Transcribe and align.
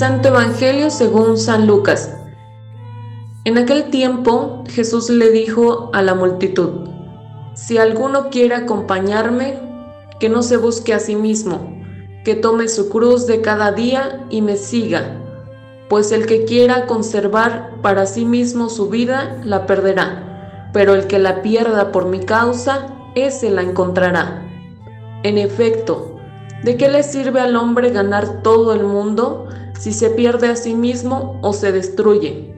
Santo 0.00 0.28
Evangelio 0.28 0.88
según 0.88 1.36
San 1.36 1.66
Lucas. 1.66 2.16
En 3.44 3.58
aquel 3.58 3.90
tiempo 3.90 4.64
Jesús 4.66 5.10
le 5.10 5.30
dijo 5.30 5.90
a 5.92 6.00
la 6.00 6.14
multitud, 6.14 6.88
Si 7.52 7.76
alguno 7.76 8.30
quiere 8.30 8.54
acompañarme, 8.54 9.58
que 10.18 10.30
no 10.30 10.42
se 10.42 10.56
busque 10.56 10.94
a 10.94 11.00
sí 11.00 11.16
mismo, 11.16 11.78
que 12.24 12.34
tome 12.34 12.68
su 12.68 12.88
cruz 12.88 13.26
de 13.26 13.42
cada 13.42 13.72
día 13.72 14.26
y 14.30 14.40
me 14.40 14.56
siga, 14.56 15.18
pues 15.90 16.12
el 16.12 16.24
que 16.24 16.46
quiera 16.46 16.86
conservar 16.86 17.72
para 17.82 18.06
sí 18.06 18.24
mismo 18.24 18.70
su 18.70 18.88
vida, 18.88 19.38
la 19.44 19.66
perderá, 19.66 20.70
pero 20.72 20.94
el 20.94 21.08
que 21.08 21.18
la 21.18 21.42
pierda 21.42 21.92
por 21.92 22.06
mi 22.06 22.20
causa, 22.20 22.86
ese 23.14 23.50
la 23.50 23.60
encontrará. 23.60 24.48
En 25.24 25.36
efecto, 25.36 26.16
¿de 26.64 26.78
qué 26.78 26.88
le 26.88 27.02
sirve 27.02 27.42
al 27.42 27.54
hombre 27.54 27.90
ganar 27.90 28.40
todo 28.42 28.72
el 28.72 28.84
mundo 28.84 29.46
si 29.80 29.94
se 29.94 30.10
pierde 30.10 30.48
a 30.48 30.56
sí 30.56 30.74
mismo 30.74 31.38
o 31.40 31.54
se 31.54 31.72
destruye? 31.72 32.54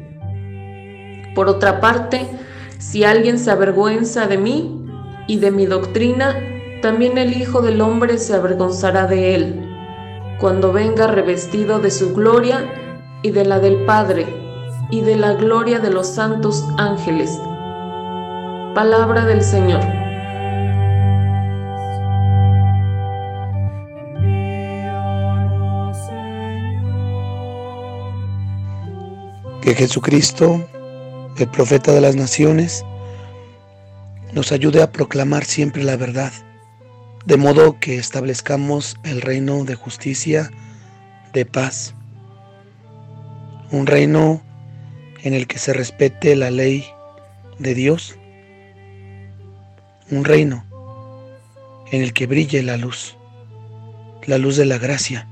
Por 1.37 1.49
otra 1.49 1.81
parte, 1.81 2.27
si 2.79 3.05
alguien 3.05 3.39
se 3.39 3.53
avergüenza 3.53 4.27
de 4.27 4.39
mí 4.39 4.85
y 5.29 5.39
de 5.39 5.53
mi 5.53 5.67
doctrina, 5.67 6.37
también 6.83 7.19
el 7.19 7.37
Hijo 7.41 7.63
del 7.63 7.81
Hombre 7.81 8.19
se 8.19 8.35
avergonzará 8.35 9.07
de 9.07 9.37
él, 9.37 9.69
cuando 10.41 10.73
venga 10.73 11.07
revestido 11.07 11.79
de 11.79 11.93
su 11.93 12.13
gloria 12.13 12.69
y 13.23 13.31
de 13.31 13.45
la 13.45 13.61
del 13.61 13.85
Padre 13.85 14.27
y 14.91 15.03
de 15.03 15.15
la 15.15 15.35
gloria 15.35 15.79
de 15.79 15.91
los 15.91 16.09
santos 16.09 16.65
ángeles. 16.77 17.41
Palabra 18.75 19.27
del 19.27 19.43
Señor. 19.43 20.02
Que 29.63 29.75
Jesucristo 29.75 30.69
el 31.39 31.49
profeta 31.49 31.93
de 31.93 32.01
las 32.01 32.15
naciones, 32.15 32.85
nos 34.33 34.53
ayude 34.53 34.83
a 34.83 34.93
proclamar 34.93 35.45
siempre 35.45 35.83
la 35.83 35.97
verdad, 35.97 36.33
de 37.25 37.37
modo 37.37 37.79
que 37.81 37.97
establezcamos 37.97 38.97
el 39.05 39.21
reino 39.21 39.65
de 39.65 39.75
justicia, 39.75 40.51
de 41.33 41.47
paz, 41.47 41.95
un 43.71 43.87
reino 43.87 44.43
en 45.23 45.35
el 45.35 45.47
que 45.47 45.59
se 45.59 45.73
respete 45.73 46.37
la 46.37 46.51
ley 46.51 46.85
de 47.59 47.75
Dios, 47.75 48.17
un 50.11 50.25
reino 50.25 50.65
en 51.91 52.03
el 52.03 52.13
que 52.13 52.27
brille 52.27 52.63
la 52.63 52.77
luz, 52.77 53.17
la 54.27 54.39
luz 54.39 54.57
de 54.57 54.67
la 54.67 54.79
gracia, 54.79 55.29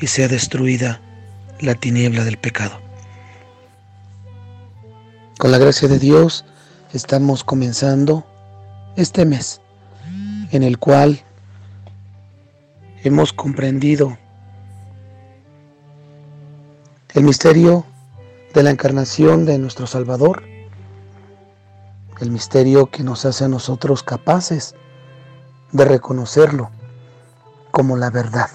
y 0.00 0.06
sea 0.06 0.28
destruida 0.28 1.00
la 1.60 1.74
tiniebla 1.74 2.24
del 2.24 2.38
pecado. 2.38 2.80
Con 5.38 5.50
la 5.52 5.58
gracia 5.58 5.88
de 5.88 5.98
Dios 5.98 6.44
estamos 6.92 7.44
comenzando 7.44 8.26
este 8.96 9.24
mes 9.24 9.60
en 10.50 10.62
el 10.62 10.78
cual 10.78 11.20
hemos 13.04 13.32
comprendido 13.32 14.16
el 17.14 17.22
misterio 17.22 17.84
de 18.54 18.62
la 18.62 18.70
encarnación 18.70 19.44
de 19.44 19.58
nuestro 19.58 19.86
Salvador, 19.86 20.42
el 22.20 22.30
misterio 22.30 22.86
que 22.86 23.02
nos 23.02 23.24
hace 23.24 23.44
a 23.44 23.48
nosotros 23.48 24.02
capaces 24.02 24.74
de 25.72 25.84
reconocerlo 25.84 26.70
como 27.70 27.96
la 27.96 28.10
verdad, 28.10 28.50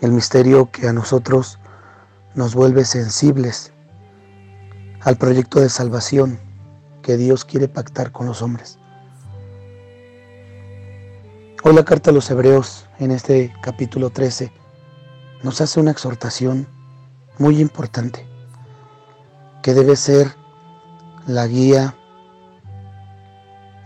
el 0.00 0.12
misterio 0.12 0.70
que 0.70 0.88
a 0.88 0.92
nosotros 0.92 1.58
nos 2.34 2.54
vuelve 2.54 2.84
sensibles 2.84 3.72
al 5.02 5.16
proyecto 5.16 5.60
de 5.60 5.68
salvación 5.68 6.38
que 7.02 7.16
Dios 7.16 7.44
quiere 7.44 7.68
pactar 7.68 8.12
con 8.12 8.26
los 8.26 8.40
hombres. 8.42 8.78
Hoy 11.62 11.74
la 11.74 11.84
carta 11.84 12.10
a 12.10 12.14
los 12.14 12.30
Hebreos, 12.30 12.88
en 12.98 13.10
este 13.10 13.52
capítulo 13.62 14.10
13, 14.10 14.50
nos 15.42 15.60
hace 15.60 15.80
una 15.80 15.90
exhortación 15.90 16.66
muy 17.38 17.60
importante, 17.60 18.26
que 19.62 19.74
debe 19.74 19.96
ser 19.96 20.34
la 21.26 21.46
guía 21.46 21.94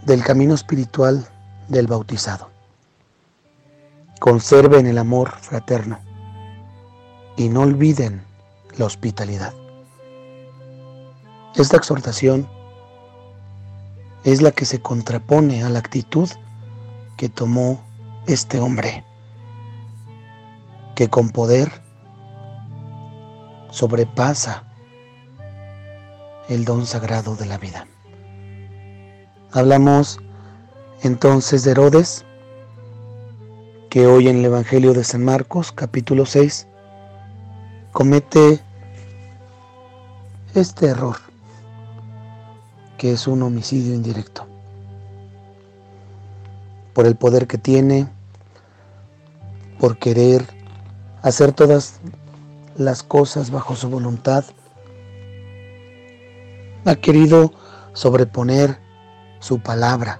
del 0.04 0.22
camino 0.22 0.54
espiritual 0.54 1.26
del 1.68 1.88
bautizado. 1.88 2.50
Conserven 4.20 4.86
el 4.86 4.98
amor 4.98 5.32
fraterno 5.40 6.03
y 7.36 7.48
no 7.48 7.62
olviden 7.62 8.22
la 8.76 8.86
hospitalidad. 8.86 9.52
Esta 11.56 11.76
exhortación 11.76 12.48
es 14.24 14.42
la 14.42 14.50
que 14.50 14.64
se 14.64 14.80
contrapone 14.80 15.62
a 15.62 15.68
la 15.68 15.78
actitud 15.78 16.28
que 17.16 17.28
tomó 17.28 17.80
este 18.26 18.58
hombre, 18.58 19.04
que 20.94 21.08
con 21.08 21.30
poder 21.30 21.70
sobrepasa 23.70 24.64
el 26.48 26.64
don 26.64 26.86
sagrado 26.86 27.36
de 27.36 27.46
la 27.46 27.58
vida. 27.58 27.86
Hablamos 29.52 30.18
entonces 31.02 31.64
de 31.64 31.72
Herodes, 31.72 32.24
que 33.90 34.06
hoy 34.06 34.28
en 34.28 34.38
el 34.38 34.46
Evangelio 34.46 34.92
de 34.92 35.04
San 35.04 35.24
Marcos, 35.24 35.70
capítulo 35.70 36.26
6, 36.26 36.66
comete 37.94 38.60
este 40.52 40.86
error 40.86 41.16
que 42.98 43.12
es 43.12 43.28
un 43.28 43.40
homicidio 43.40 43.94
indirecto. 43.94 44.48
Por 46.92 47.06
el 47.06 47.14
poder 47.14 47.46
que 47.46 47.56
tiene, 47.56 48.08
por 49.78 49.96
querer 49.96 50.44
hacer 51.22 51.52
todas 51.52 52.00
las 52.76 53.04
cosas 53.04 53.52
bajo 53.52 53.76
su 53.76 53.88
voluntad, 53.88 54.44
ha 56.86 56.96
querido 56.96 57.52
sobreponer 57.92 58.80
su 59.38 59.60
palabra 59.60 60.18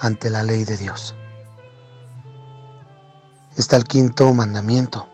ante 0.00 0.28
la 0.28 0.42
ley 0.42 0.64
de 0.64 0.76
Dios. 0.76 1.14
Está 3.56 3.76
el 3.76 3.84
quinto 3.84 4.34
mandamiento. 4.34 5.06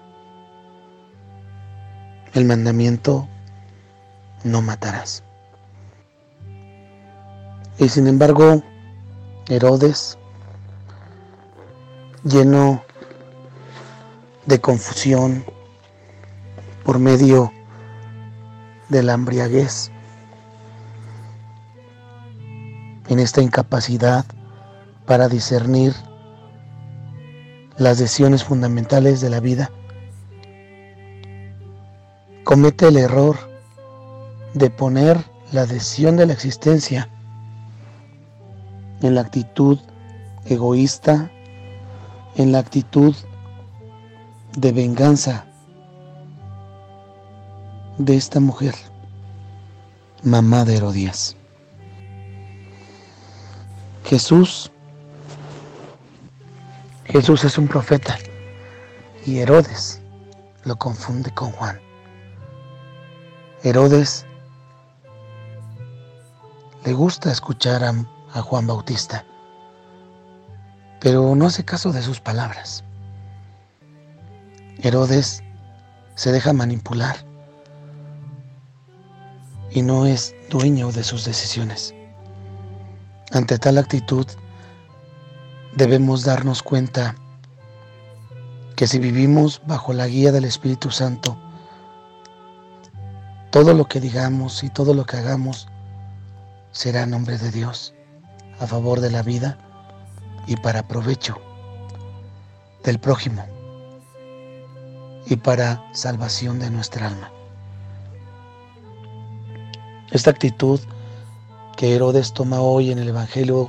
El 2.36 2.44
mandamiento 2.44 3.26
no 4.44 4.60
matarás. 4.60 5.24
Y 7.78 7.88
sin 7.88 8.06
embargo, 8.08 8.62
Herodes, 9.48 10.18
lleno 12.24 12.82
de 14.44 14.60
confusión 14.60 15.46
por 16.84 16.98
medio 16.98 17.54
de 18.90 19.02
la 19.02 19.14
embriaguez, 19.14 19.90
en 23.08 23.18
esta 23.18 23.40
incapacidad 23.40 24.26
para 25.06 25.30
discernir 25.30 25.94
las 27.78 27.96
decisiones 27.96 28.44
fundamentales 28.44 29.22
de 29.22 29.30
la 29.30 29.40
vida, 29.40 29.70
comete 32.46 32.86
el 32.86 32.96
error 32.96 33.36
de 34.54 34.70
poner 34.70 35.18
la 35.50 35.66
decisión 35.66 36.16
de 36.16 36.26
la 36.26 36.32
existencia 36.32 37.10
en 39.02 39.16
la 39.16 39.22
actitud 39.22 39.80
egoísta, 40.44 41.28
en 42.36 42.52
la 42.52 42.60
actitud 42.60 43.16
de 44.56 44.70
venganza 44.70 45.44
de 47.98 48.14
esta 48.16 48.38
mujer, 48.38 48.76
mamá 50.22 50.64
de 50.64 50.76
Herodías. 50.76 51.36
Jesús, 54.04 54.70
Jesús 57.06 57.42
es 57.42 57.58
un 57.58 57.66
profeta 57.66 58.16
y 59.26 59.38
Herodes 59.38 60.00
lo 60.62 60.76
confunde 60.76 61.32
con 61.32 61.50
Juan. 61.50 61.85
Herodes 63.66 64.24
le 66.84 66.92
gusta 66.92 67.32
escuchar 67.32 67.82
a 67.82 68.40
Juan 68.40 68.64
Bautista, 68.64 69.24
pero 71.00 71.34
no 71.34 71.46
hace 71.46 71.64
caso 71.64 71.90
de 71.90 72.00
sus 72.00 72.20
palabras. 72.20 72.84
Herodes 74.78 75.42
se 76.14 76.30
deja 76.30 76.52
manipular 76.52 77.16
y 79.72 79.82
no 79.82 80.06
es 80.06 80.36
dueño 80.48 80.92
de 80.92 81.02
sus 81.02 81.24
decisiones. 81.24 81.92
Ante 83.32 83.58
tal 83.58 83.78
actitud 83.78 84.28
debemos 85.74 86.22
darnos 86.22 86.62
cuenta 86.62 87.16
que 88.76 88.86
si 88.86 89.00
vivimos 89.00 89.60
bajo 89.66 89.92
la 89.92 90.06
guía 90.06 90.30
del 90.30 90.44
Espíritu 90.44 90.92
Santo, 90.92 91.36
todo 93.50 93.74
lo 93.74 93.86
que 93.86 94.00
digamos 94.00 94.62
y 94.64 94.70
todo 94.70 94.94
lo 94.94 95.04
que 95.04 95.16
hagamos 95.16 95.68
será 96.72 97.02
en 97.02 97.10
nombre 97.10 97.38
de 97.38 97.50
Dios, 97.50 97.94
a 98.60 98.66
favor 98.66 99.00
de 99.00 99.10
la 99.10 99.22
vida 99.22 99.58
y 100.46 100.56
para 100.56 100.86
provecho 100.86 101.38
del 102.84 102.98
prójimo 102.98 103.44
y 105.26 105.36
para 105.36 105.82
salvación 105.92 106.58
de 106.58 106.70
nuestra 106.70 107.08
alma. 107.08 107.30
Esta 110.12 110.30
actitud 110.30 110.80
que 111.76 111.94
Herodes 111.94 112.32
toma 112.32 112.60
hoy 112.60 112.90
en 112.90 112.98
el 112.98 113.08
Evangelio 113.08 113.68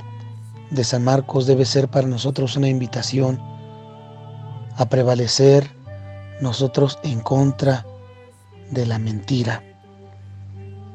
de 0.70 0.84
San 0.84 1.04
Marcos 1.04 1.46
debe 1.46 1.64
ser 1.64 1.88
para 1.88 2.06
nosotros 2.06 2.56
una 2.56 2.68
invitación 2.68 3.40
a 4.76 4.88
prevalecer 4.88 5.70
nosotros 6.40 6.98
en 7.02 7.20
contra 7.20 7.84
de 8.70 8.86
la 8.86 8.98
mentira, 8.98 9.62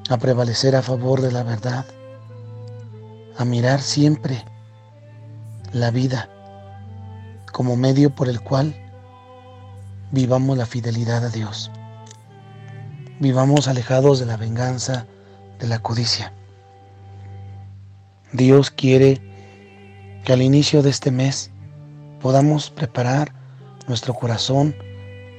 a 0.09 0.17
prevalecer 0.17 0.75
a 0.75 0.81
favor 0.81 1.21
de 1.21 1.31
la 1.31 1.44
verdad, 1.44 1.85
a 3.38 3.45
mirar 3.45 3.81
siempre 3.81 4.44
la 5.71 5.91
vida 5.91 6.29
como 7.51 7.75
medio 7.75 8.09
por 8.13 8.29
el 8.29 8.41
cual 8.41 8.75
vivamos 10.11 10.57
la 10.57 10.65
fidelidad 10.65 11.25
a 11.25 11.29
Dios. 11.29 11.71
Vivamos 13.19 13.67
alejados 13.67 14.19
de 14.19 14.25
la 14.25 14.38
venganza, 14.38 15.05
de 15.59 15.67
la 15.67 15.79
codicia. 15.79 16.33
Dios 18.33 18.71
quiere 18.71 19.21
que 20.25 20.33
al 20.33 20.41
inicio 20.41 20.81
de 20.81 20.89
este 20.89 21.11
mes 21.11 21.51
podamos 22.21 22.69
preparar 22.69 23.33
nuestro 23.88 24.13
corazón 24.13 24.75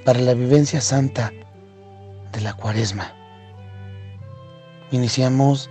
para 0.04 0.20
la 0.20 0.34
vivencia 0.34 0.80
santa 0.80 1.32
de 2.32 2.40
la 2.40 2.54
cuaresma. 2.54 3.12
Iniciamos 4.90 5.70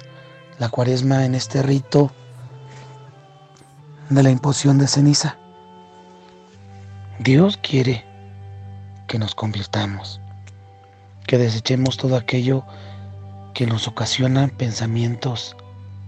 la 0.59 0.69
cuaresma 0.69 1.25
en 1.25 1.35
este 1.35 1.61
rito 1.61 2.11
de 4.09 4.23
la 4.23 4.29
imposición 4.29 4.77
de 4.77 4.87
ceniza. 4.87 5.37
Dios 7.19 7.57
quiere 7.57 8.05
que 9.07 9.19
nos 9.19 9.35
convirtamos, 9.35 10.19
que 11.27 11.37
desechemos 11.37 11.97
todo 11.97 12.17
aquello 12.17 12.65
que 13.53 13.67
nos 13.67 13.87
ocasiona 13.87 14.47
pensamientos 14.47 15.55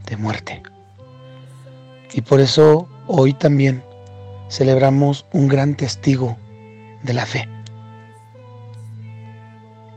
de 0.06 0.18
muerte. 0.18 0.64
Y 2.14 2.22
por 2.22 2.40
eso 2.40 2.88
hoy 3.08 3.34
también 3.34 3.84
celebramos 4.50 5.26
un 5.32 5.48
gran 5.48 5.76
testigo 5.76 6.38
de 7.04 7.14
la 7.14 7.26
fe, 7.26 7.48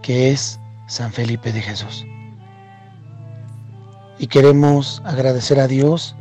que 0.03 0.31
es 0.31 0.59
San 0.87 1.13
Felipe 1.13 1.53
de 1.53 1.63
Jesús. 1.63 2.05
Y 4.19 4.27
queremos 4.27 5.01
agradecer 5.05 5.61
a 5.61 5.69
Dios 5.69 6.17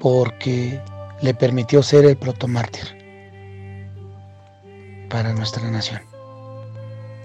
porque 0.00 0.80
le 1.20 1.34
permitió 1.34 1.82
ser 1.82 2.04
el 2.04 2.16
protomártir 2.16 2.96
para 5.10 5.32
nuestra 5.32 5.68
nación. 5.70 6.00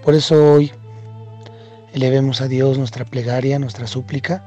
Por 0.02 0.14
eso 0.14 0.52
hoy 0.52 0.72
elevemos 1.92 2.40
a 2.40 2.48
Dios 2.48 2.76
nuestra 2.76 3.04
plegaria, 3.04 3.58
nuestra 3.58 3.86
súplica, 3.86 4.42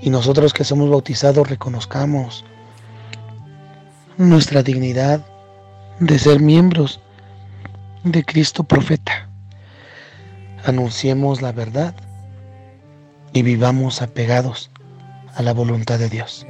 y 0.00 0.10
nosotros 0.10 0.52
que 0.52 0.64
somos 0.64 0.90
bautizados 0.90 1.48
reconozcamos 1.48 2.44
nuestra 4.16 4.64
dignidad 4.64 5.24
de 6.00 6.18
ser 6.18 6.40
miembros 6.40 7.00
de 8.02 8.24
Cristo 8.24 8.64
profeta. 8.64 9.28
Anunciemos 10.64 11.40
la 11.40 11.52
verdad 11.52 11.94
y 13.32 13.42
vivamos 13.42 14.02
apegados 14.02 14.70
a 15.34 15.42
la 15.42 15.52
voluntad 15.52 15.98
de 15.98 16.08
Dios. 16.08 16.46